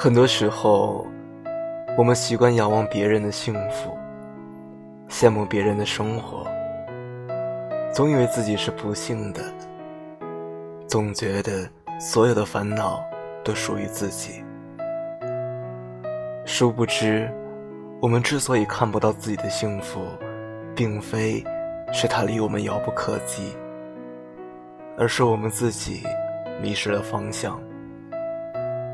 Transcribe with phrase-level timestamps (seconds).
[0.00, 1.04] 很多时候，
[1.96, 3.98] 我们习惯仰望别人的幸福，
[5.10, 6.46] 羡慕别人的生活，
[7.92, 9.42] 总以为自己是不幸的，
[10.86, 13.02] 总觉得所有的烦恼
[13.42, 14.44] 都属于自己。
[16.44, 17.28] 殊不知，
[18.00, 20.02] 我们之所以看不到自己的幸福，
[20.76, 21.42] 并非
[21.92, 23.52] 是它离我们遥不可及，
[24.96, 26.04] 而是我们自己
[26.62, 27.60] 迷失了方向。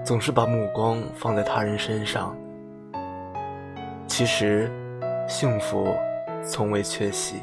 [0.05, 2.37] 总是把目光放在他人身上，
[4.07, 4.71] 其实
[5.27, 5.96] 幸福
[6.45, 7.37] 从未缺席。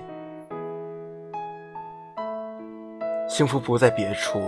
[3.27, 4.39] 幸福不在别处，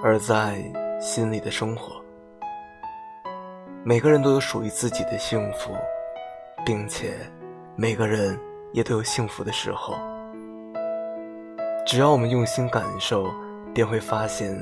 [0.00, 0.62] 而在
[1.00, 2.00] 心里的生活。
[3.82, 5.72] 每个人都有属于自己的幸福，
[6.64, 7.14] 并且
[7.74, 8.38] 每个人
[8.72, 9.94] 也都有幸福的时候。
[11.84, 13.28] 只要我们用心感受，
[13.74, 14.56] 便会发现。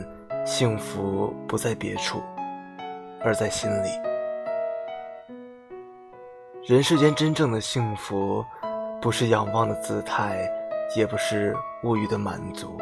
[0.44, 2.22] 幸福不在别处，
[3.22, 3.88] 而在心里。
[6.66, 8.44] 人世间真正的幸福，
[9.00, 10.50] 不是仰望的姿态，
[10.97, 12.77] 也不是物欲的满足，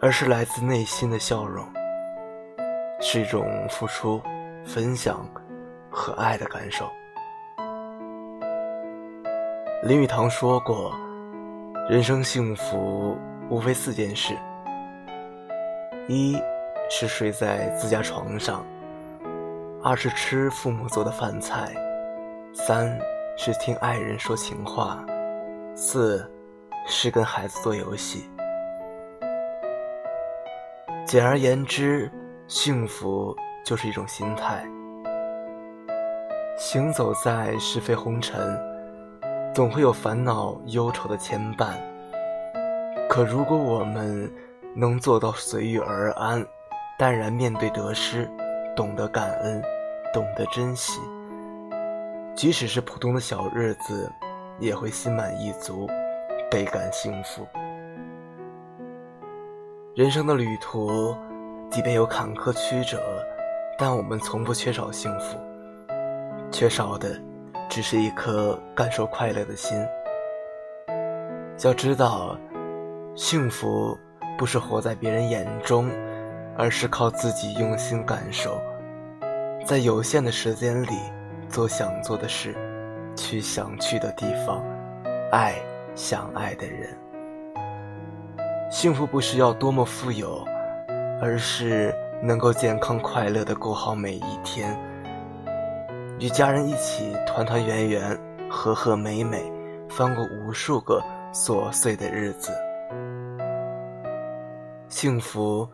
[0.00, 1.64] 而是来自内心的笑容，
[3.00, 4.20] 是一种付出、
[4.64, 5.26] 分享
[5.90, 6.90] 和爱的感受。
[9.84, 10.92] 林语堂说过
[11.88, 13.16] ：“人生幸福，
[13.48, 14.36] 无非四件事。”
[16.08, 16.36] 一
[16.90, 18.66] 是睡在自家床上，
[19.82, 21.72] 二是吃父母做的饭菜，
[22.52, 22.98] 三
[23.36, 25.04] 是听爱人说情话，
[25.76, 26.28] 四
[26.88, 28.28] 是跟孩子做游戏。
[31.06, 32.10] 简而言之，
[32.48, 33.34] 幸福
[33.64, 34.64] 就是一种心态。
[36.58, 38.58] 行走在是非红尘，
[39.54, 41.74] 总会有烦恼忧愁的牵绊。
[43.08, 44.30] 可如果我们，
[44.74, 46.44] 能做到随遇而安，
[46.98, 48.28] 淡然面对得失，
[48.74, 49.62] 懂得感恩，
[50.14, 50.98] 懂得珍惜。
[52.34, 54.10] 即使是普通的小日子，
[54.58, 55.86] 也会心满意足，
[56.50, 57.46] 倍感幸福。
[59.94, 61.14] 人生的旅途，
[61.70, 62.98] 即便有坎坷曲折，
[63.76, 65.36] 但我们从不缺少幸福，
[66.50, 67.20] 缺少的
[67.68, 69.78] 只是一颗感受快乐的心。
[71.62, 72.38] 要知道，
[73.14, 73.94] 幸福。
[74.38, 75.88] 不是活在别人眼中，
[76.56, 78.60] 而是靠自己用心感受，
[79.64, 80.98] 在有限的时间里
[81.48, 82.54] 做想做的事，
[83.14, 84.64] 去想去的地方，
[85.30, 85.54] 爱
[85.94, 86.88] 想爱的人。
[88.70, 90.44] 幸福不需要多么富有，
[91.20, 94.76] 而是能够健康快乐的过好每一天，
[96.18, 98.18] 与家人一起团团圆圆、
[98.50, 99.42] 和和美美，
[99.88, 102.50] 翻过无数个琐碎的日子。
[104.92, 105.66] 幸福，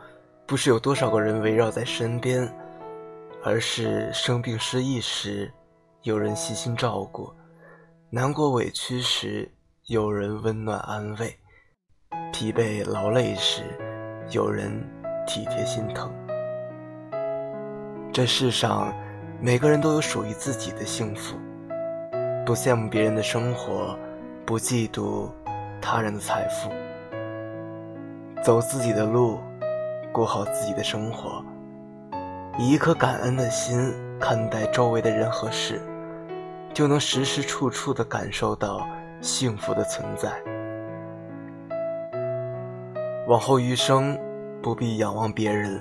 [0.47, 2.49] 不是有多少个人围绕在身边，
[3.43, 5.53] 而是生病失意时，
[6.03, 7.35] 有人细心照顾；
[8.11, 9.51] 难过委屈时，
[9.87, 11.27] 有人温暖安慰；
[12.33, 13.65] 疲惫劳累时，
[14.31, 14.71] 有人
[15.27, 16.11] 体贴心疼。
[18.13, 18.95] 这世上，
[19.41, 21.37] 每个人都有属于自己的幸福。
[22.47, 23.99] 不羡慕别人的生活，
[24.47, 25.29] 不嫉妒
[25.83, 26.71] 他人的财富。
[28.43, 29.41] 走自己的路，
[30.13, 31.45] 过好自己的生活，
[32.59, 35.83] 以一颗感恩的心看待周围的人和事，
[36.73, 38.87] 就能时时处处的感受到
[39.21, 40.31] 幸福的存在。
[43.27, 44.19] 往后余生，
[44.63, 45.81] 不必仰望别人，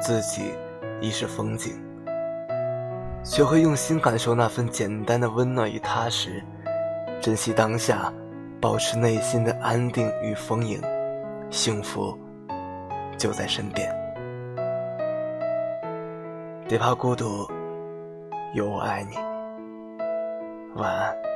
[0.00, 0.52] 自己
[1.00, 1.80] 亦是风景。
[3.22, 6.42] 学会用心感受那份简单的温暖与踏实，
[7.20, 8.12] 珍惜当下，
[8.60, 10.80] 保持内心的安定与丰盈。
[11.50, 12.16] 幸福
[13.16, 13.90] 就在身边，
[16.68, 17.48] 别怕孤独，
[18.54, 19.16] 有我爱你。
[20.74, 21.27] 晚安。